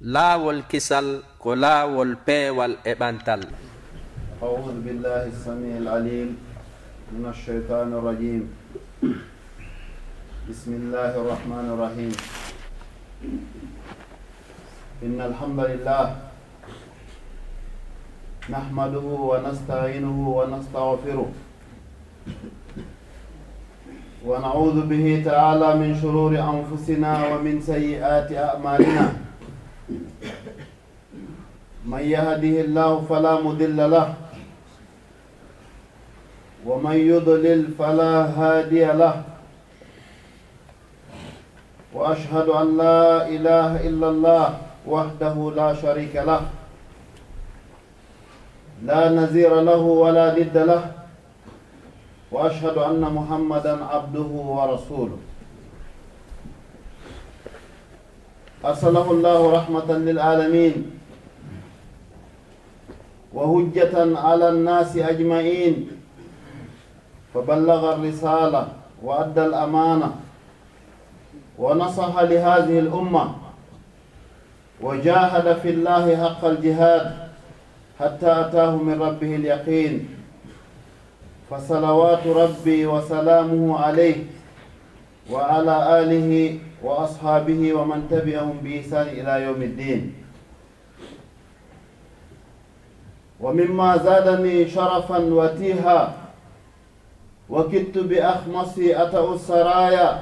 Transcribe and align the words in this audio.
laawol 0.00 0.62
kisal 0.70 1.26
ko 1.42 1.54
laawol 1.58 2.14
peewal 2.22 2.78
e 2.86 2.94
ɓantal. 2.94 3.42
Audu 4.42 4.78
billahi 4.84 5.30
samii 5.34 5.74
alalim 5.82 6.38
min 7.10 7.26
alcheitan 7.26 7.90
irrajim 7.90 8.46
bismi 10.46 10.78
llahi 10.92 11.18
irrahmani 11.18 11.68
irrahim 11.74 12.12
إن 15.02 15.20
الحمد 15.20 15.60
لله 15.60 16.04
نحمده 18.50 19.06
ونستعينه 19.30 20.18
ونستغفره 20.38 21.28
ونعوذ 24.26 24.76
به 24.90 25.22
تعالى 25.24 25.68
من 25.78 25.90
شرور 26.02 26.32
أنفسنا 26.34 27.10
ومن 27.30 27.60
سيئات 27.62 28.32
أعمالنا 28.32 29.27
من 31.84 31.98
يهده 31.98 32.54
الله 32.60 33.00
فلا 33.08 33.40
مضل 33.40 33.90
له 33.90 34.14
ومن 36.66 36.96
يضلل 36.96 37.68
فلا 37.78 38.14
هادي 38.38 38.84
له 38.84 39.22
واشهد 41.94 42.48
ان 42.48 42.76
لا 42.76 43.28
اله 43.28 43.70
الا 43.88 44.08
الله 44.08 44.58
وحده 44.86 45.52
لا 45.56 45.74
شريك 45.74 46.16
له 46.16 46.40
لا 48.82 49.08
نزير 49.08 49.60
له 49.60 49.82
ولا 50.02 50.26
ند 50.38 50.56
له 50.56 50.82
واشهد 52.32 52.76
ان 52.78 53.00
محمدا 53.00 53.84
عبده 53.84 54.30
ورسوله 54.56 55.18
أرسله 58.64 59.10
الله 59.10 59.52
رحمة 59.52 59.92
للعالمين 59.92 60.90
وهجة 63.32 64.18
على 64.18 64.48
الناس 64.48 64.96
أجمعين 64.96 65.90
فبلغ 67.34 67.94
الرسالة 67.94 68.68
وأدى 69.02 69.42
الأمانة 69.46 70.10
ونصح 71.58 72.20
لهذه 72.20 72.78
الأمة 72.78 73.34
وجاهد 74.80 75.58
في 75.58 75.70
الله 75.70 76.16
حق 76.28 76.44
الجهاد 76.44 77.28
حتى 78.00 78.40
أتاه 78.40 78.76
من 78.76 79.02
ربه 79.02 79.34
اليقين 79.36 80.08
فصلوات 81.50 82.26
ربي 82.26 82.86
وسلامه 82.86 83.78
عليه 83.80 84.16
وعلى 85.30 86.00
آله 86.00 86.58
وأصحابه 86.82 87.72
ومن 87.74 88.08
تبعهم 88.10 88.56
بإحسان 88.64 89.06
إلى 89.08 89.42
يوم 89.42 89.62
الدين 89.62 90.14
ومما 93.40 93.96
زادني 93.96 94.68
شرفا 94.68 95.18
وتيها 95.18 96.14
وكدت 97.50 97.98
بأخمصي 97.98 99.02
أتأ 99.02 99.34
السرايا 99.34 100.20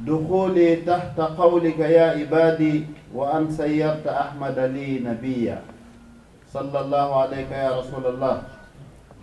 دخولي 0.00 0.76
تحت 0.76 1.20
قولك 1.20 1.78
يا 1.78 2.06
عبادي 2.20 2.84
وأن 3.14 3.50
سيرت 3.50 4.06
أحمد 4.06 4.58
لي 4.58 4.98
نبيا 4.98 5.62
صلى 6.52 6.80
الله 6.80 7.20
عليك 7.22 7.50
يا 7.50 7.78
رسول 7.80 8.06
الله 8.06 8.42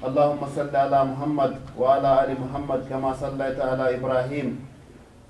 اللهم 0.03 0.41
صل 0.55 0.75
على 0.75 0.99
محمد 1.05 1.53
وعلى 1.79 2.09
آل 2.23 2.29
محمد 2.41 2.81
كما 2.89 3.13
صليت 3.13 3.59
على 3.59 3.95
إبراهيم 3.95 4.72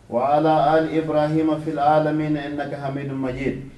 وعلى 0.10 0.80
آل 0.80 0.98
إبراهيم 1.04 1.60
في 1.60 1.70
العالمين 1.70 2.38
إنك 2.38 2.76
حميد 2.76 3.12
مجيد 3.14 3.70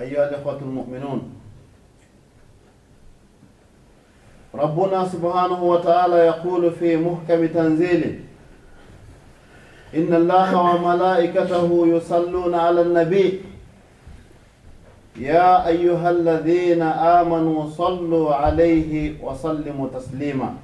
أيها 0.00 0.28
الإخوة 0.28 0.58
المؤمنون 0.62 1.32
ربنا 4.54 5.04
سبحانه 5.08 5.62
وتعالى 5.62 6.16
يقول 6.16 6.70
في 6.72 6.96
محكم 6.96 7.46
تنزيله 7.46 8.18
إن 9.94 10.14
الله 10.14 10.60
وملائكته 10.62 11.86
يصلون 11.86 12.54
على 12.54 12.82
النبي 12.82 13.40
يا 15.16 15.66
أيها 15.68 16.10
الذين 16.10 16.82
آمنوا 16.82 17.70
صلوا 17.70 18.34
عليه 18.34 19.14
وسلموا 19.22 19.88
تسليماً 19.88 20.63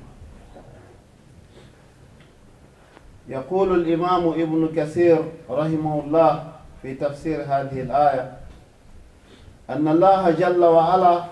يقول 3.31 3.75
الإمام 3.75 4.29
ابن 4.29 4.69
كثير 4.77 5.19
رحمه 5.51 6.01
الله 6.07 6.53
في 6.83 6.95
تفسير 6.95 7.43
هذه 7.43 7.81
الآية 7.81 8.33
أن 9.71 9.89
الله 9.89 10.31
جل 10.31 10.65
وعلا 10.65 11.25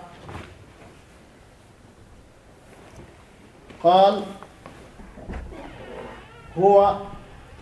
قال 3.83 4.23
هو 6.59 6.97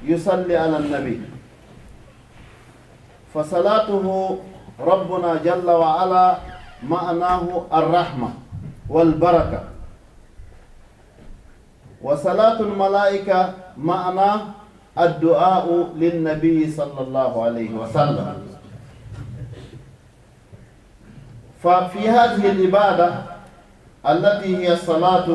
يصلي 0.04 0.56
على 0.56 0.76
النبي 0.76 1.20
فصلاته 3.34 4.38
ربنا 4.80 5.34
جل 5.44 5.70
وعلا 5.70 6.38
معناه 6.82 7.66
الرحمة 7.72 8.30
والبركة 8.88 9.64
وصلاة 12.02 12.60
الملائكة 12.60 13.65
ma'ana 13.76 14.54
addu'a'u 14.96 15.92
linnabiyi 15.98 16.70
sallallahu 16.72 17.42
alayhi 17.44 17.72
wa 17.74 17.88
sallam. 17.88 18.46
ففي 21.66 22.08
هذه 22.08 22.50
العبادة 22.50 23.08
التي 24.08 24.56
هي 24.56 24.72
الصلاة 24.72 25.28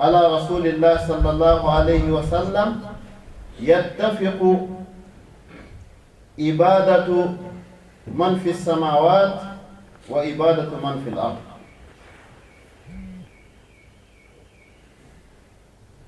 على 0.00 0.20
رسول 0.36 0.66
الله 0.66 1.06
صلى 1.08 1.30
الله 1.30 1.60
عليه 1.72 2.04
وسلم 2.10 2.80
يتفق 3.60 4.40
عبادة 6.38 7.08
من 8.06 8.38
في 8.38 8.50
السماوات 8.50 9.40
وعبادة 10.10 10.70
من 10.84 11.00
في 11.04 11.10
الأرض 11.10 11.38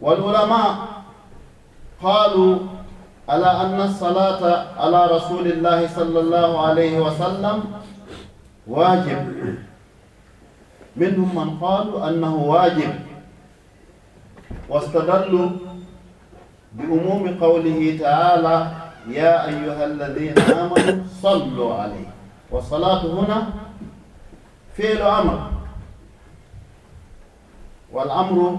والعلماء 0.00 0.93
قالوا 2.04 2.58
على 3.28 3.46
أن 3.46 3.80
الصلاة 3.80 4.42
على 4.76 5.06
رسول 5.16 5.46
الله 5.46 5.88
صلى 5.88 6.20
الله 6.20 6.66
عليه 6.66 7.00
وسلم 7.00 7.64
واجب. 8.66 9.22
منهم 10.96 11.30
من 11.34 11.58
قالوا 11.58 12.08
أنه 12.08 12.34
واجب. 12.36 12.92
واستدلوا 14.68 15.50
بأموم 16.72 17.38
قوله 17.40 17.98
تعالى 18.00 18.56
يا 19.08 19.46
أيها 19.48 19.84
الذين 19.84 20.38
آمنوا 20.38 21.04
صلوا 21.22 21.74
عليه. 21.74 22.08
والصلاة 22.50 23.02
هنا 23.06 23.38
فعل 24.76 25.02
أمر. 25.02 25.50
والأمر 27.92 28.58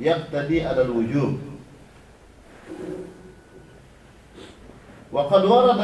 يقتدي 0.00 0.66
على 0.66 0.82
الوجوب. 0.82 1.49
وقد 5.12 5.44
ورد 5.44 5.82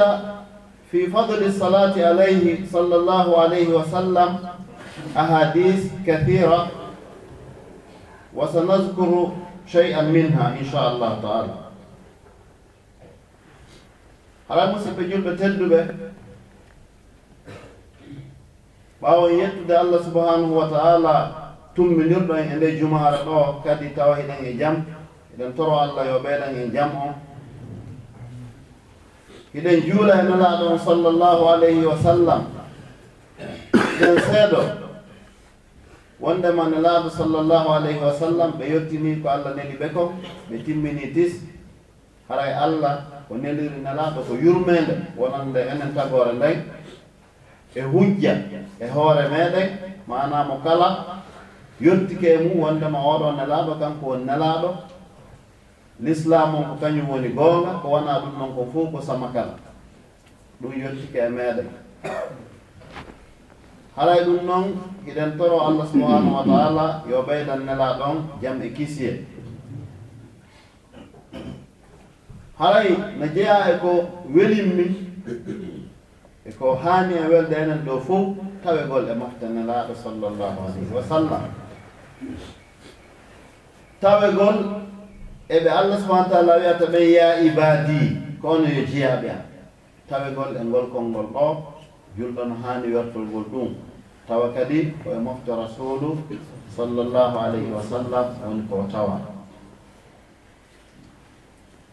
في 0.90 1.06
فضل 1.06 1.44
الصلاة 1.44 1.94
عليه 2.08 2.66
صلى 2.72 2.94
الله 2.96 3.40
عليه 3.40 3.68
وسلم 3.68 4.38
أحاديث 5.16 5.92
كثيرة 6.06 6.70
وسنذكر 8.34 9.32
شيئا 9.66 10.02
منها 10.02 10.58
إن 10.60 10.64
شاء 10.64 10.92
الله 10.92 11.12
تعالى. 11.22 11.54
على 14.50 14.72
مسبب 14.72 15.00
جلب 15.10 15.36
تدبه 15.36 15.86
ɓaawo 19.02 19.28
yettude 19.30 19.76
allah 19.76 20.00
subhanahu 20.04 20.56
wa 20.56 20.66
taala 20.72 21.14
tumminirɗon 21.76 22.38
e 22.38 22.56
nde 22.56 22.78
jumaare 22.80 23.18
ɗo 23.26 23.60
kadi 23.64 23.88
tawa 23.94 24.16
hiɗen 24.16 24.40
e 24.44 24.56
jam 24.58 24.76
eɗen 25.36 25.52
toro 25.52 25.76
allah 25.78 26.06
yo 26.06 26.18
ɓeyɗan 26.24 26.56
en 26.56 26.72
jam 26.72 26.90
o 26.96 27.14
hiɗen 29.52 29.80
juula 29.84 30.20
e 30.20 30.22
nalaaɗo 30.24 30.64
on 30.72 30.78
sallllahu 30.78 31.44
alayhi 31.48 31.84
wa 31.84 31.96
sallam. 31.96 32.42
Ɗen 34.00 34.16
seeɗo. 34.20 34.60
Wondema 36.20 36.68
nalaaɗo 36.68 37.10
sallllahu 37.10 37.68
alayhi 37.68 38.00
wa 38.00 38.12
sallam 38.12 38.52
ɓe 38.58 38.64
yettini 38.64 39.20
ko 39.22 39.28
allah 39.28 39.54
neli 39.56 39.76
ɓe 39.76 39.92
ko 39.92 40.12
ɓe 40.50 40.64
timmini 40.64 41.12
tis. 41.12 41.42
Haray 42.28 42.52
allah 42.52 43.24
ko 43.28 43.34
neliri 43.36 43.80
nalaaɗo 43.84 44.20
ko 44.28 44.34
yurmede 44.40 44.94
wonande 45.16 45.60
enen 45.68 45.94
tagore 45.94 46.32
nden 46.32 46.64
e 47.74 47.80
hujja 47.80 48.34
e 48.80 48.88
hoore 48.88 49.28
meɗen 49.28 49.68
manamo 50.08 50.60
kala. 50.64 51.20
Yottike 51.80 52.24
e 52.24 52.38
mum 52.40 52.60
wondema 52.60 52.98
oɗo 52.98 53.36
nelaaɗo 53.36 53.76
kanko 53.78 54.06
woni 54.06 54.24
nelaaɗo 54.24 54.95
l'islam 56.00 56.54
on 56.54 56.64
ko 56.64 56.74
kañum 56.80 57.08
woni 57.08 57.28
goonga 57.28 57.80
ko 57.82 57.88
wona 57.88 58.20
ɗum 58.20 58.38
noon 58.38 58.54
ko 58.54 58.62
fof 58.72 58.92
ko 58.92 59.00
samakala 59.00 59.54
ɗum 60.60 60.72
yettike 60.72 61.18
e 61.18 61.28
meeɗen 61.28 61.68
haray 63.96 64.24
ɗum 64.24 64.44
noon 64.46 64.66
iɗen 65.06 65.38
toro 65.38 65.60
allah 65.60 65.86
subahanahu 65.88 66.34
wa 66.36 66.44
taala 66.44 67.02
yo 67.08 67.22
ɓeydan 67.22 67.64
nela 67.64 67.96
ɗon 67.98 68.16
jam 68.42 68.60
e 68.62 68.68
kisiye. 68.70 69.24
Haray 72.58 72.96
no 73.18 73.26
jeeya 73.26 73.74
e 73.74 73.78
ko 73.78 74.08
welimmi 74.34 74.86
e 76.44 76.50
ko 76.58 76.74
haani 76.74 77.14
e 77.14 77.26
welde 77.28 77.52
enen 77.56 77.84
ɗo 77.86 78.00
fof 78.00 78.36
tawegol 78.64 79.08
e 79.08 79.14
mofte 79.14 79.44
nelaaɗo 79.48 79.94
sallllahu 79.94 80.42
alayhi 80.44 80.92
wa 80.94 81.02
sallam. 81.02 81.42
Tawegol 84.00 84.85
eɓe 85.48 85.68
allah 85.70 85.98
subahana 86.00 86.28
taala 86.28 86.56
wiyata 86.58 86.86
ɓe 86.92 87.00
ya 87.12 87.40
ibadi 87.40 88.00
ko 88.40 88.48
ono 88.48 88.68
yo 88.68 88.82
jeyaɓe 88.84 89.28
am 89.30 89.42
tawe 90.08 90.28
e 90.30 90.64
ngol 90.64 90.86
konngol 90.92 91.26
ɗo 91.34 91.46
julɗo 92.16 92.42
no 92.48 92.54
haani 92.62 92.94
wertolgol 92.94 93.44
ɗum. 93.52 93.68
Tawa 94.28 94.52
kadi 94.54 94.92
koye 95.04 95.18
mofte 95.18 95.48
rasulu 95.54 96.18
sallllahu 96.76 97.38
alayhi 97.38 97.70
wa 97.72 97.82
sallam 97.82 98.26
e 98.42 98.46
woni 98.48 98.62
ko 98.68 98.86
tawa. 98.92 99.20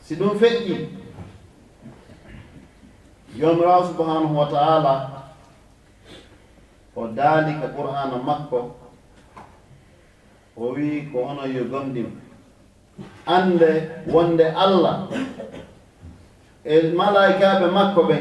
Si 0.02 0.16
ɗum 0.16 0.38
feƴƴi 0.40 0.90
yomiraw 3.38 3.84
subahanahu 3.88 4.36
wa 4.38 4.46
taala 4.50 4.94
o 6.96 7.08
daali 7.08 7.54
ka 7.62 7.68
qur'ana 7.76 8.18
makko 8.18 8.76
o 10.58 10.64
wi 10.74 11.10
ko 11.12 11.18
onon 11.34 11.50
yo 11.56 11.64
gomɗim 11.66 12.10
ande 13.26 13.90
wonde 14.08 14.46
allah. 14.56 15.08
E 16.66 16.92
malaikaɓe 16.96 17.68
makko 17.72 18.02
ɓe 18.10 18.16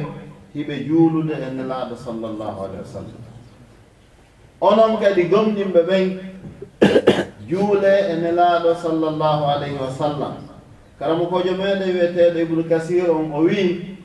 hiɓe 0.55 0.75
juulude 0.87 1.33
e 1.35 1.49
nelaaɗo 1.57 1.95
sallllahu 1.97 2.59
alayhi 2.65 2.83
wa 2.83 2.93
sallam. 2.95 3.21
Onon 4.61 5.01
kadi 5.01 5.23
gomɗimɓe 5.31 5.81
ɓen 5.89 6.07
juule 7.49 7.93
e 8.11 8.15
nelaaɗo 8.23 8.75
sallllahu 8.83 9.45
alayhi 9.55 9.77
wa 9.81 9.91
sallam. 9.91 10.35
Karamo 10.99 11.27
kojo 11.27 11.53
meɗen 11.57 11.95
wiyeteɗo 11.95 12.39
ibnu 12.41 12.63
kasir 12.69 13.11
on 13.11 13.33
o 13.33 13.41
wii 13.47 13.97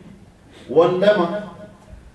wondema 0.70 1.44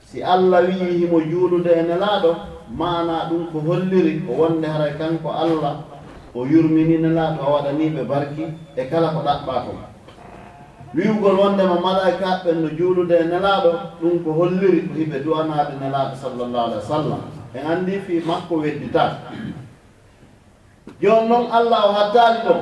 si 0.07 0.23
allah 0.23 0.63
wii 0.67 0.99
himo 0.99 1.21
juulude 1.21 1.71
e 1.71 1.83
nelaaɗo 1.83 2.37
mana 2.77 3.29
ɗum 3.31 3.53
ko 3.53 3.59
holliri 3.61 4.21
ko 4.27 4.33
wonde 4.33 4.67
haray 4.67 4.95
kanko 4.99 5.29
allah. 5.31 5.92
o 6.35 6.47
yurmininala 6.47 7.37
to 7.37 7.43
a 7.43 7.51
waɗaniɓe 7.51 8.03
barki 8.09 8.45
e 8.77 8.83
kala 8.91 9.09
ko 9.15 9.21
ɗaɓɓa 9.27 9.55
ton. 9.65 9.79
Wiwgol 10.95 11.37
wondema 11.41 11.81
malaika 11.81 12.43
ɓen 12.45 12.63
no 12.63 12.69
juulude 12.79 13.13
e 13.21 13.25
nelaɗo 13.25 13.71
ɗum 14.01 14.25
ko 14.25 14.31
holliri 14.33 14.81
ko 14.89 14.95
hiɓe 14.95 15.17
duwanaɓe 15.25 15.73
nelaɗo 15.81 16.15
sallllahu 16.17 16.65
alih 16.67 16.77
wa 16.77 16.89
sallam. 16.89 17.21
En 17.55 17.67
anndi 17.67 18.01
fi 18.01 18.21
makko 18.27 18.55
weddita 18.65 19.19
joni 21.03 21.29
noon 21.29 21.47
allah 21.53 21.81
o 21.89 21.93
haddali 21.93 22.39
ɗon 22.47 22.61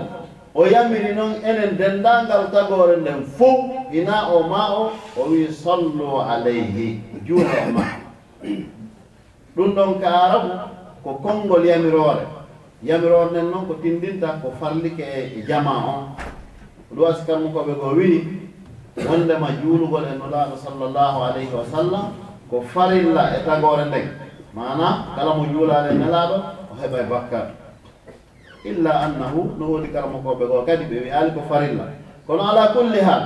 o 0.55 0.67
yamiri 0.67 1.15
noon 1.15 1.35
enen 1.45 1.77
denndangal 1.79 2.51
tagore 2.53 2.97
nden 2.97 3.23
fof 3.25 3.71
ina 3.93 4.29
o 4.35 4.43
ma 4.49 4.63
o 4.81 4.93
o 5.17 5.23
wi 5.31 5.47
sallu 5.53 6.21
alayhi 6.21 7.01
juuɗe 7.27 7.57
e 7.69 7.73
ma 7.73 7.85
ɗum 9.57 9.75
ɗon 9.77 10.01
ka 10.01 10.09
arabu 10.09 10.51
ko 11.05 11.11
konngol 11.23 11.65
yamirore 11.67 12.25
yamirornen 12.83 13.51
noon 13.51 13.67
ko 13.67 13.75
tindinta 13.83 14.41
ko 14.43 14.53
farlike 14.61 15.01
e 15.05 15.43
jama 15.49 15.73
on 15.87 16.03
ɗum 16.95 17.07
asikarmu 17.11 17.49
koɓe 17.53 17.75
ko 17.81 17.87
wini. 17.97 18.21
Wondema 19.09 19.49
juulugol 19.63 20.05
e 20.05 20.15
nulaaɗo 20.19 20.57
sallllahu 20.57 21.19
alayhi 21.23 21.55
wa 21.55 21.65
sallam 21.65 22.05
ko 22.51 22.61
farilla 22.63 23.37
e 23.37 23.45
tagore 23.47 23.85
nden 23.87 24.09
mana 24.55 25.07
kala 25.17 25.35
mo 25.35 25.45
juulade 25.47 25.95
nelaaɗo 25.95 26.37
o 26.71 26.75
heɓa 26.81 26.97
e 27.01 27.05
bakkar 27.11 27.47
illa 28.65 28.91
annahu 29.07 29.55
no 29.59 29.65
woodi 29.71 29.89
karmakoɓe 29.89 30.45
goo 30.49 30.63
kadi 30.67 30.85
ɓe 30.85 30.97
wiyaali 31.05 31.31
ko 31.33 31.41
farilla. 31.49 31.85
Kono 32.27 32.43
ala 32.51 32.73
kulli 32.75 33.01
hal 33.01 33.23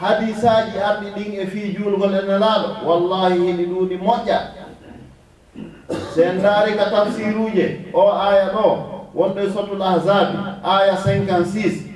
hadisaji 0.00 0.78
arɗi 0.78 1.08
ɗin 1.16 1.32
e 1.42 1.46
fii 1.46 1.74
juulgol 1.76 2.14
e 2.14 2.22
nelaaɗo 2.28 2.68
wallahi 2.86 3.38
hiɗi 3.40 3.64
ɗuuɗi 3.66 3.96
moƴƴa. 3.98 4.38
sen 6.14 6.38
ndaari 6.38 6.72
ka 6.76 6.90
tafsiruuje 6.90 7.92
o 7.92 8.12
aya 8.12 8.52
ɗo 8.52 8.66
wonɗo 9.14 9.40
e 9.40 9.50
sotul 9.50 9.82
ahzabi 9.82 10.36
aya 10.64 10.94
56 10.94 11.88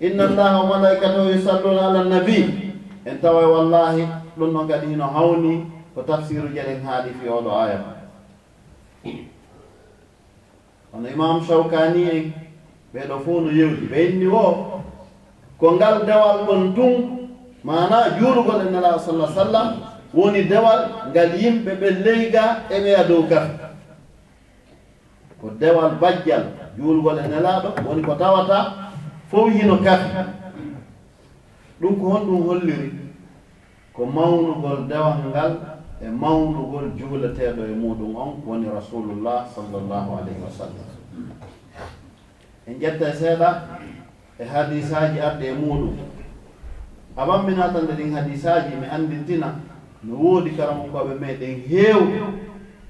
inna 0.00 0.24
allaha 0.24 0.58
wa 0.62 0.66
malaikatahu 0.78 1.30
yusalluna 1.30 1.88
ala 1.88 2.04
nabi. 2.04 2.38
En 3.06 3.18
tawa 3.20 3.46
wallahi 3.48 4.08
ɗum 4.38 4.50
ɗon 4.52 4.68
kadi 4.68 4.86
hino 4.86 5.06
hawni 5.06 5.66
ko 5.94 6.02
tafsiruuje 6.02 6.60
ɗen 6.62 6.82
haaɗi 6.84 7.10
fi 7.20 7.28
oɗo 7.28 7.50
aya 7.62 7.78
ma. 7.78 7.92
Hono 10.92 11.08
imam 11.08 11.40
shawkani 11.46 12.02
en 12.10 12.32
ɓeɗo 12.94 13.14
fof 13.24 13.42
no 13.44 13.50
yewti. 13.50 13.86
Ɓe 13.90 13.98
inni 14.08 14.26
o 14.26 14.82
ko 15.58 15.72
ngal 15.72 16.06
dewal 16.06 16.46
kon 16.46 16.74
tun 16.74 16.94
mana 17.64 18.18
juurugol 18.18 18.66
e 18.66 18.70
nala 18.70 18.98
sallah 18.98 19.30
sallam 19.34 19.68
woni 20.14 20.44
dewal 20.48 21.10
ngal 21.10 21.30
yimɓe 21.40 21.72
ɓe 21.80 21.88
leyga 22.04 22.44
ene 22.70 22.88
ya 22.90 23.04
dow 23.04 23.22
kaf 23.28 23.48
ko 25.40 25.50
dewal 25.60 25.92
bajjal 26.00 26.44
juulgol 26.76 27.18
e 27.18 27.28
nelaaɗo 27.28 27.68
woni 27.86 28.02
ko 28.02 28.14
tawata 28.14 28.58
fof 29.30 29.52
hino 29.52 29.76
kafi 29.84 30.08
ɗum 31.80 31.94
ko 32.00 32.04
honɗum 32.08 32.42
holliri 32.46 32.90
ko 33.92 34.06
mawnugol 34.06 34.88
dewal 34.88 35.18
ngal 35.30 35.52
e 36.00 36.08
mawnugol 36.08 36.90
juuleteɗo 36.96 37.62
e 37.66 37.74
muɗum 37.74 38.16
on 38.16 38.30
woni 38.46 38.66
rasulullah 38.70 39.46
sallllahu 39.54 40.10
alayhi 40.22 40.40
wa 40.42 40.50
sallam. 40.50 40.86
En 42.66 42.74
ƴetta 42.78 43.08
e 43.08 43.12
seeɗa 43.12 43.50
e 44.38 44.44
hadisaji 44.44 45.18
arɗe 45.20 45.46
e 45.50 45.54
muɗum. 45.54 45.96
Awan 47.16 47.46
tande 47.74 47.92
ɗin 47.98 48.14
hadisaji 48.14 48.76
mi 48.76 48.86
andintina 48.86 49.54
no 50.04 50.14
woodi 50.16 50.50
karamankoɓe 50.50 51.14
meɗen 51.20 51.56
heew. 51.68 52.00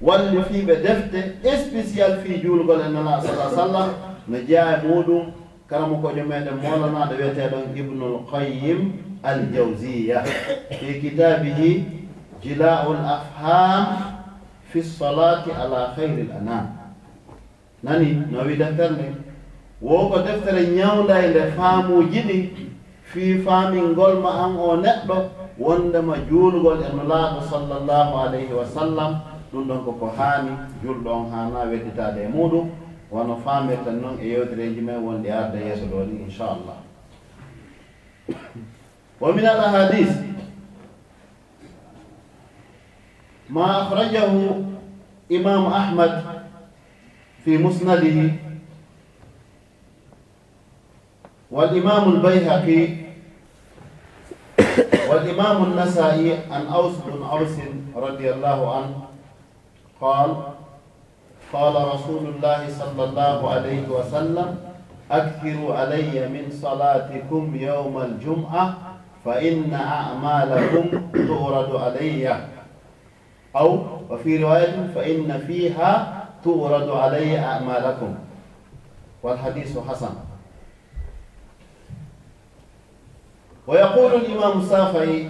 Walli 0.01 0.41
fiiɓe 0.49 0.75
defte 0.83 1.19
spécial 1.63 2.13
fii 2.23 2.41
juulgol 2.41 2.79
e 2.81 2.89
nana 2.93 3.21
sala 3.21 3.49
sallam. 3.55 3.89
No 4.27 4.37
jeya 4.47 4.77
e 4.83 4.87
muɗum 4.87 5.25
karamukojo 5.69 6.23
meɗen 6.29 6.57
molanaɗo 6.63 7.13
wiyeteɗon 7.19 7.65
ibnul 7.79 8.15
qayim 8.31 8.79
aljawsiya 9.23 10.23
fi 10.79 10.87
kitabihi 11.01 11.71
jilau 12.41 12.93
l 12.93 13.03
afham 13.15 13.85
fi 14.69 14.79
lsalati 14.79 15.51
ala 15.51 15.93
hayri 15.95 16.23
l 16.29 16.31
anam 16.39 16.65
nani 17.83 18.23
no 18.31 18.43
wi 18.47 18.55
deftere 18.55 18.91
nde? 18.95 19.07
Wo 19.81 20.09
ko 20.09 20.19
deftere 20.21 20.61
ñawda 20.77 21.15
e 21.25 21.27
nde 21.29 21.41
faamuji 21.57 22.21
ɗi 22.27 22.37
fii 23.03 23.37
faamingol 23.45 24.15
ma 24.23 24.29
an 24.45 24.55
o 24.57 24.75
neɗɗo 24.77 25.15
wondema 25.58 26.16
juulgol 26.30 26.78
e 26.82 26.88
nulaaɗo 26.96 27.40
sallllahu 27.50 28.18
alayhi 28.18 28.52
wa 28.52 28.64
sallam 28.66 29.20
ɗum 29.52 29.66
ɗon 29.68 29.84
koko 29.84 30.06
haani 30.16 30.50
julɗo 30.82 31.10
on 31.10 31.30
haana 31.30 31.60
wedditade 31.70 32.22
e 32.24 32.28
muɗum 32.28 32.70
wono 33.10 33.36
faamirten 33.44 34.00
noon 34.02 34.18
e 34.20 34.28
yewtireji 34.28 34.80
men 34.80 35.02
wonde 35.04 35.30
arde 35.32 35.58
yeeso 35.58 35.86
ɗo 35.86 36.04
ni 36.06 36.22
inchallah 36.24 36.78
wa 39.20 39.32
min 39.32 39.46
al 39.46 39.60
ahadis 39.60 40.10
ma 43.48 43.64
akhrajahu 43.80 44.64
imam 45.28 45.66
ahmad 45.66 46.12
fi 47.44 47.58
musnadihi 47.58 48.44
والإمام 51.54 52.12
البيهقي 52.12 52.88
والإمام 55.09 55.63
النسائي 55.63 56.37
عن 56.51 56.67
أوس 56.67 56.93
بن 57.07 57.23
أوس 57.23 57.55
رضي 57.95 58.31
الله 58.31 58.75
عنه 58.75 58.93
قال 60.01 60.29
قال 61.53 61.75
رسول 61.93 62.23
الله 62.27 62.69
صلى 62.69 63.03
الله 63.03 63.49
عليه 63.49 63.87
وسلم 63.89 64.57
أكثروا 65.11 65.73
علي 65.75 66.27
من 66.27 66.51
صلاتكم 66.51 67.55
يوم 67.55 68.01
الجمعة 68.01 68.77
فإن 69.25 69.73
أعمالكم 69.73 70.85
تورد 71.27 71.75
علي. 71.75 72.37
أو 73.55 73.79
وفي 74.09 74.43
رواية 74.43 74.93
فإن 74.95 75.43
فيها 75.47 76.23
تورد 76.43 76.89
علي 76.89 77.39
أعمالكم. 77.39 78.15
والحديث 79.23 79.77
حسن. 79.89 80.28
ويقول 83.69 84.13
الإمام 84.13 84.59
السافعي 84.59 85.29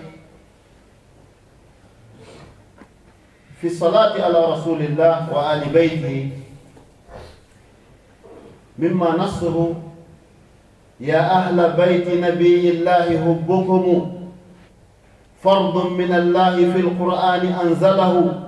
في 3.61 3.67
الصلاة 3.67 4.23
على 4.23 4.45
رسول 4.53 4.81
الله 4.81 5.33
وآل 5.33 5.69
بيته 5.73 6.29
مما 8.79 9.15
نصه 9.17 9.73
يا 10.99 11.19
أهل 11.31 11.73
بيت 11.73 12.07
نبي 12.07 12.69
الله 12.69 13.05
هبكم 13.31 14.11
فرض 15.43 15.91
من 15.91 16.13
الله 16.13 16.55
في 16.73 16.79
القرآن 16.79 17.45
أنزله 17.47 18.39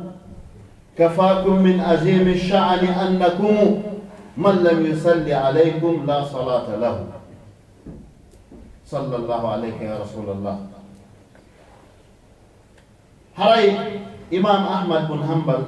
كفاكم 0.98 1.54
من 1.64 1.80
أزيم 1.80 2.28
الشعن 2.28 2.80
أنكم 2.86 3.82
من 4.38 4.56
لم 4.64 4.86
يصلي 4.86 5.34
عليكم 5.34 6.04
لا 6.08 6.24
صلاة 6.24 6.76
له 6.76 7.21
sallllahu 8.92 9.48
alayka 9.48 9.84
ya 9.88 9.96
rasulallah 10.04 10.68
haray 13.40 14.04
imam 14.28 14.62
ahmad 14.68 15.08
bun 15.08 15.24
hambal 15.24 15.64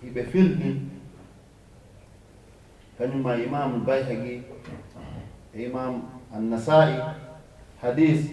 hiɓe 0.00 0.22
filɗi 0.32 0.70
kañumma 2.96 3.36
imamu 3.36 3.84
bayhagi 3.84 4.48
e 5.52 5.56
imam 5.68 6.08
annasai 6.32 6.96
hadis 7.84 8.32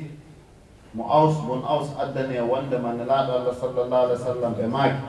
mo 0.96 1.04
aus 1.12 1.36
bon 1.44 1.60
aus 1.68 1.92
addani 2.00 2.40
e 2.40 2.44
wondema 2.48 2.96
nelaɗo 2.96 3.32
allah 3.36 3.56
sallllahu 3.60 4.04
alih 4.08 4.16
w 4.16 4.24
sallam 4.24 4.54
ɓe 4.56 4.66
maaki. 4.72 5.02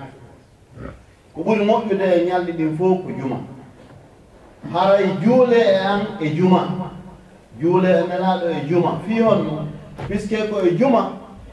Ko 1.35 1.42
ɓuri 1.47 1.62
moƴƴude 1.64 2.07
e 2.11 2.26
ñalɗi 2.26 2.52
ɗin 2.59 2.76
fof 2.76 3.02
ko 3.07 3.11
juma. 3.19 3.38
Haray 4.73 5.07
juule 5.23 5.54
e 5.62 5.76
an 5.78 6.00
e 6.21 6.26
juma. 6.35 6.82
juule 7.61 7.88
e 7.90 8.02
nanaɗo 8.09 8.47
e 8.50 8.66
juma. 8.68 9.00
Fi 9.06 9.21
honno 9.21 9.66
puisque 10.09 10.49
koye 10.50 10.76
juma 10.76 11.12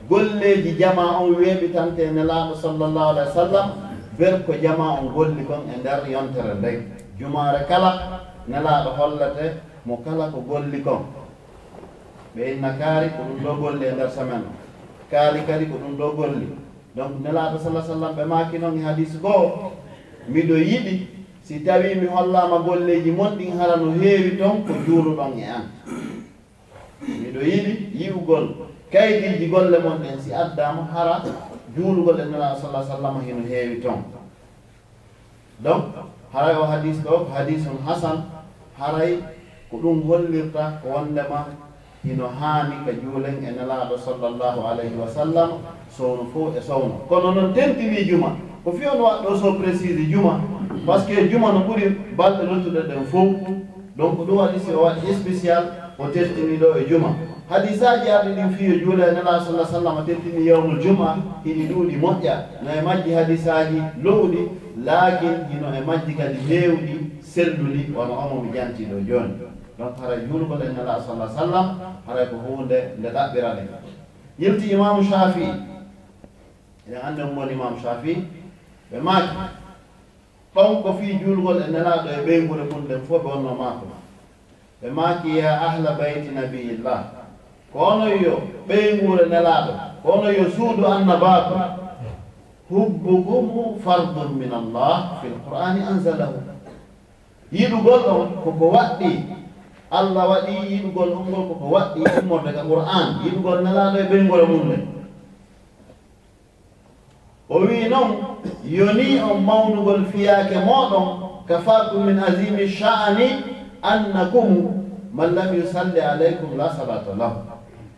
golleji 0.10 0.78
jama 0.78 1.20
on 1.22 1.36
weeɓitante 1.36 2.00
e 2.02 2.12
nelaaɗo 2.12 2.56
sallllahu 2.56 3.10
alah 3.10 3.26
wa 3.28 3.34
sallam 3.34 3.70
ber 4.18 4.44
ko 4.46 4.54
jama 4.62 5.00
on 5.00 5.14
golli 5.14 5.44
kon 5.46 5.62
e 5.74 5.78
nder 5.80 6.08
yontere 6.10 6.54
ndey. 6.60 6.78
Jumare 7.20 7.66
kala 7.68 8.22
nelaaɗo 8.48 8.90
hollete 8.98 9.62
mo 9.86 9.98
kala 10.04 10.30
ko 10.32 10.40
golli 10.42 10.82
kon. 10.82 11.06
Ɓe 12.36 12.54
inna 12.54 12.74
kaari 12.80 13.10
ko 13.10 13.24
ɗum 13.24 13.44
ɗo 13.44 13.62
golli 13.62 13.86
e 13.86 13.92
nder 13.92 14.10
semaine 14.10 14.44
o 14.48 15.12
kaali 15.12 15.40
kadi 15.48 15.66
ko 15.66 15.78
ɗum 15.78 15.98
ɗo 15.98 16.16
golli. 16.16 16.48
Donc 16.96 17.22
nelaaɗo 17.24 17.58
salah 17.60 17.84
sallam 17.84 18.16
ɓe 18.16 18.26
maaki 18.26 18.58
noon 18.58 18.78
e 18.78 18.82
hadis 18.82 19.20
goo 19.22 19.72
miɗo 20.28 20.56
yiɗi 20.58 21.19
si 21.50 21.66
tawi 21.66 21.96
mi 21.96 22.06
hollama 22.06 22.62
golleji 22.62 23.10
monɗin 23.10 23.58
hara 23.58 23.76
no 23.82 23.90
heewi 23.98 24.38
toon 24.38 24.62
ko 24.70 24.74
juuluɗon 24.86 25.34
e 25.40 25.44
an. 25.50 25.66
Miɗo 27.02 27.42
yiɗi 27.42 27.74
yiwgol 27.98 28.46
kaydiji 28.94 29.50
golle 29.50 29.80
mon 29.82 29.98
ɗen 29.98 30.20
si 30.22 30.30
addama 30.32 30.86
hara 30.94 31.24
juulugol 31.76 32.20
e 32.22 32.26
nela 32.30 32.54
sallah 32.54 32.86
sallam 32.86 33.26
hino 33.26 33.42
heewi 33.50 33.82
toon 33.82 33.98
donc 35.60 35.86
haray 36.34 36.54
o 36.56 36.66
hadis 36.70 37.02
ɗo 37.02 37.26
ko 37.26 37.34
hadis 37.34 37.66
on 37.66 37.82
hasan 37.82 38.30
haray 38.78 39.18
ko 39.72 39.78
ɗum 39.82 40.06
hollirta 40.06 40.78
ko 40.84 40.90
wondema 41.02 41.48
hino 42.06 42.30
haani 42.30 42.86
ka 42.86 42.92
juulen 42.94 43.42
e 43.42 43.50
nelaaɗo 43.58 43.98
sallllahu 43.98 44.68
alayhi 44.70 44.94
wa 44.94 45.08
sallam 45.10 45.50
sowno 45.90 46.30
fof 46.30 46.54
e 46.56 46.62
sowno. 46.62 47.10
Kono 47.10 47.34
noon 47.34 47.54
tentini 47.54 48.06
juma 48.06 48.38
ko 48.64 48.72
fi 48.72 48.86
on 48.86 49.02
waɗɗo 49.02 49.34
so 49.42 49.54
précise 49.58 50.06
juma 50.12 50.59
par 50.90 51.02
ce 51.02 51.06
que 51.06 51.30
juma 51.30 51.52
no 51.52 51.60
ɓuri 51.60 51.90
balɗe 52.18 52.44
lottuɗe 52.46 52.82
ɗen 52.90 53.06
fof 53.06 53.28
donc 53.96 54.26
ɗum 54.26 54.38
waɗi 54.38 54.60
si 54.60 54.72
o 54.74 54.84
waɗi 54.86 55.14
spécial 55.14 55.64
o 56.00 56.08
tertiniɗo 56.08 56.78
e 56.80 56.90
juma. 56.90 57.10
Hadisaji 57.48 58.10
arɗi 58.10 58.32
ɗin 58.34 58.50
fi 58.58 58.66
e 58.66 58.80
juula 58.80 59.10
e 59.10 59.12
nela 59.14 59.40
sallah 59.40 59.68
sallam 59.68 59.98
o 59.98 60.02
tertini 60.02 60.46
yawmul 60.48 60.82
juma 60.82 61.18
hiɗi 61.46 61.68
ɗuuɗi 61.70 61.96
moƴƴa. 61.96 62.36
No 62.64 62.70
e 62.72 62.82
majji 62.82 63.14
hadisaji 63.14 63.82
lowɗi 64.02 64.40
laakin 64.84 65.36
hino 65.52 65.68
e 65.78 65.82
majji 65.86 66.16
kadi 66.18 66.38
heewɗi 66.50 67.22
selluɗi 67.22 67.94
wono 67.96 68.14
omo 68.14 68.42
mi 68.42 68.50
jantiɗo 68.52 69.06
jooni. 69.08 69.34
Donc 69.78 69.94
haray 70.02 70.26
juulgol 70.28 70.62
e 70.62 70.74
nela 70.74 70.98
sallah 71.06 71.30
sallam 71.30 71.78
haray 72.08 72.26
ko 72.30 72.36
hunde 72.48 72.98
nde 72.98 73.10
ɗaɓɓirade 73.14 73.62
yilti 74.40 74.72
imamu 74.74 75.04
shafi 75.04 75.44
eɗen 76.88 77.02
anndi 77.06 77.22
on 77.22 77.38
woni 77.38 77.54
imamu 77.54 77.78
shafi 77.78 78.26
ɓe 78.92 78.98
maaki. 79.04 79.59
konko 80.60 80.94
fii 81.00 81.20
juulgol 81.24 81.58
e 81.64 81.72
nelaaɗo 81.72 82.10
e 82.10 82.20
ɓeygure 82.26 82.64
mum 82.72 82.84
ɗen 82.88 83.02
fof 83.08 83.24
ɓe 83.24 83.30
wonno 83.32 83.56
maakoma 83.62 83.98
ɓe 84.82 84.88
maaki 84.98 85.38
ya 85.38 85.52
ahla 85.68 85.92
bayti 86.00 86.30
nabiillah. 86.36 87.00
Ko 87.72 87.80
ono 87.80 88.08
yo 88.24 88.34
ɓeygure 88.68 89.26
nelaaɗo 89.30 89.72
ko 90.04 90.08
ono 90.12 90.30
yo 90.32 90.46
suudu 90.56 90.86
annabaako. 90.86 91.56
Hubbukumu 92.70 93.80
fardun 93.84 94.32
min 94.40 94.52
allah 94.54 95.20
fi 95.22 95.28
l 95.28 95.38
qur'ani 95.48 95.82
anzalahu. 95.92 96.38
Yiɗugol 97.52 98.04
o 98.14 98.16
koko 98.44 98.66
waɗɗi. 98.76 99.12
Allah 99.92 100.24
waɗi 100.30 100.54
yiɗugol 100.72 101.10
ongol 101.20 101.44
koko 101.50 101.66
waɗɗi 101.76 102.00
ummorde 102.22 102.52
ka 102.54 102.64
qur'an 102.70 103.06
yiɗugol 103.24 103.64
nelaaɗo 103.64 103.98
e 103.98 104.04
ɓeyngure 104.12 104.46
mum 104.46 104.64
ɗen. 104.70 104.99
o 107.50 107.60
wi 107.60 107.90
noon 107.90 108.18
yoni 108.66 109.20
on 109.22 109.42
mawnugol 109.42 110.06
fiyaake 110.12 110.56
mooɗon 110.66 111.08
kafakum 111.48 112.06
min 112.06 112.20
azimi 112.20 112.68
sha'ani 112.68 113.30
annakum 113.82 114.50
man 115.14 115.34
lam 115.36 115.56
yusalli 115.56 116.00
aleykum 116.00 116.58
la 116.58 116.70
salata 116.70 117.16
lahu 117.18 117.42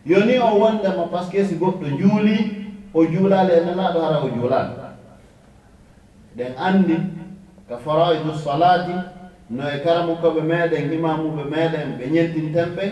yoni 0.06 0.38
o 0.38 0.58
wondema 0.58 1.06
par 1.12 1.24
ce 1.24 1.30
que 1.30 1.44
si 1.44 1.54
goɗɗo 1.56 1.86
juuli 1.98 2.36
o 2.94 3.04
juulaali 3.06 3.52
e 3.52 3.60
nelaaɗo 3.64 4.00
hara 4.00 4.18
o 4.24 4.28
juulaali. 4.28 4.72
Ɗen 6.36 6.52
anndi 6.58 6.96
ka 7.68 7.76
faraidu 7.76 8.32
salati 8.34 8.92
no 9.50 9.64
e 9.68 9.78
karamukoɓe 9.84 10.40
meeɗen 10.42 10.92
imamuɓe 10.92 11.44
meeɗen 11.50 11.88
ɓe 11.98 12.04
ñentinten 12.10 12.68
ɓe 12.76 12.84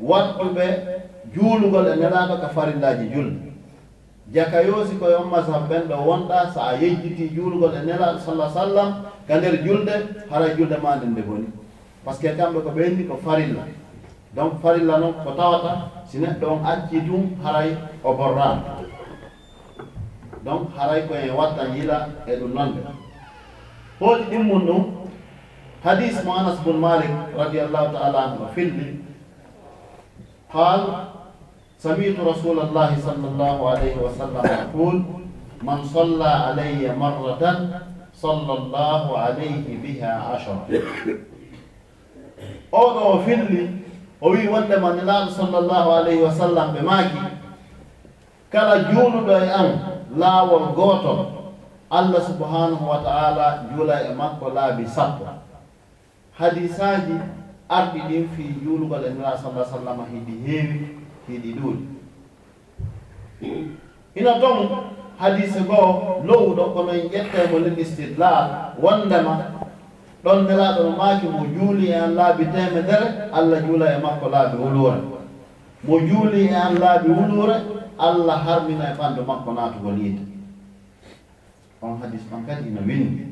watɓe 0.00 0.64
juulugol 1.34 1.86
e 1.86 1.96
nelaaɗo 1.96 2.36
ka 2.40 2.48
farillaji 2.48 3.08
julde. 3.12 3.53
jaka 4.34 4.62
yoosi 4.62 4.96
koye 4.98 5.14
on 5.16 5.28
masab 5.30 5.68
ɓen 5.68 5.82
ɗo 5.88 5.94
wonɗa 6.06 6.52
so 6.52 6.60
a 6.60 6.74
yejjiti 6.76 7.30
juulgol 7.34 7.74
e 7.74 7.80
nelaɗo 7.86 8.18
sallah 8.18 8.50
sallam 8.50 8.90
ka 9.28 9.36
nder 9.38 9.62
julde 9.64 9.94
hara 10.30 10.48
julde 10.56 10.76
ma 10.82 10.96
nde 10.96 11.06
nde 11.06 11.22
boni 11.22 11.46
par 12.04 12.14
ce 12.14 12.20
que 12.20 12.36
kamɓe 12.36 12.60
ko 12.62 12.70
ɓenni 12.70 13.06
ko 13.08 13.16
farilla. 13.24 13.62
Donc 14.34 14.60
farilla 14.60 14.98
noon 14.98 15.14
ko 15.24 15.30
tawata 15.32 15.90
si 16.06 16.18
neɗɗo 16.18 16.46
on 16.50 16.64
acci 16.66 17.00
tum 17.06 17.30
haray 17.44 17.76
o 18.02 18.12
borrama 18.14 18.62
donc 20.44 20.68
haray 20.76 21.06
koye 21.08 21.30
watta 21.30 21.64
yila 21.74 22.08
e 22.26 22.36
ɗum 22.36 22.52
nonde 22.54 22.80
hooɗi 24.00 24.24
ɗimmum 24.30 24.66
ɗum 24.66 24.82
hadis 25.84 26.24
mo 26.24 26.32
anas 26.34 26.58
bun 26.64 26.76
malik 26.80 27.10
radiallahu 27.38 27.92
taala 27.94 28.18
anhu 28.26 28.44
o 28.44 28.48
filli 28.54 28.98
qal 30.52 31.13
سمعت 31.84 32.16
رسول 32.20 32.58
الله 32.60 32.90
صلى 33.06 33.26
الله 33.28 33.56
عليه 33.70 33.96
وسلم 34.00 34.40
يقول 34.44 34.96
من 35.62 35.78
صلى 35.84 36.24
علي 36.46 36.96
مرة 36.96 37.44
صلى 38.16 38.52
الله 38.58 39.18
عليه 39.18 39.64
بها 39.84 40.12
عشرة. 40.32 40.64
أوضع 42.74 43.06
فيلي 43.24 43.84
owi 44.24 44.48
wonde 44.48 44.76
ma 44.80 44.96
nelaaɗo 44.96 45.30
sallllahu 45.36 45.90
alayhi 46.00 46.22
wa 46.24 46.32
sallam 46.32 46.72
ɓe 46.74 46.80
maaki 46.80 47.18
kala 48.48 48.88
juuluɗo 48.88 49.32
e 49.36 49.48
an 49.52 49.68
laawol 50.16 50.72
gooto 50.72 51.12
allah 51.92 52.22
subhanahu 52.24 52.88
wa 52.88 53.04
taala 53.04 53.68
juula 53.68 54.00
e 54.08 54.14
makko 54.16 54.48
laabi 54.48 54.88
sappo 54.88 55.28
hadisaji 56.40 57.20
arɗi 57.68 58.00
ɗin 58.08 58.24
fi 58.32 58.44
juulugol 58.64 59.04
e 59.04 59.10
nelaaɗo 59.12 59.36
sallah 59.44 59.66
sallam 59.68 59.98
hiɗi 60.08 60.34
heewi 60.48 61.03
hiɗiɗuɗi 61.28 61.84
ina 64.14 64.32
ton 64.40 64.58
hadise 65.18 65.60
goo 65.68 66.22
lowɗo 66.26 66.62
kono 66.74 66.92
en 66.92 67.08
ƴettemo 67.12 67.58
len 67.64 67.76
istidlal 67.78 68.46
wondema 68.82 69.34
ɗon 70.24 70.38
nelaɗo 70.46 70.82
no 70.82 70.90
maaki 70.96 71.26
mo 71.28 71.40
juuli 71.54 71.86
e 71.88 71.94
an 71.94 72.14
laabi 72.14 72.44
temedere 72.46 73.06
allah 73.32 73.60
juula 73.66 73.86
e 73.96 73.98
makko 74.02 74.26
laabi 74.28 74.56
wuluure 74.62 75.00
mo 75.86 75.98
juuli 76.00 76.40
e 76.48 76.54
an 76.54 76.74
laabi 76.82 77.08
wuluure 77.10 77.56
allah 77.98 78.36
harmina 78.46 78.84
e 78.92 78.94
ɓanndu 78.98 79.22
makko 79.26 79.52
naatugol 79.52 79.98
yiide. 79.98 80.22
On 81.82 82.00
hadis 82.00 82.22
man 82.32 82.46
kadi 82.46 82.68
ina 82.68 82.80
windi 82.80 83.26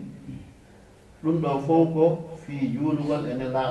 ɗum 1.25 1.41
ɗo 1.43 1.51
fof 1.67 1.89
ko 1.95 2.05
fii 2.45 2.69
juulugol 2.75 3.25
e 3.31 3.35
nelaaɗo 3.35 3.71